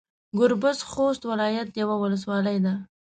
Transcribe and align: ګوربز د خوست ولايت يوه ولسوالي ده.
ګوربز 0.37 0.77
د 0.81 0.87
خوست 0.91 1.21
ولايت 1.31 1.69
يوه 1.81 1.95
ولسوالي 1.99 2.57
ده. 2.65 2.73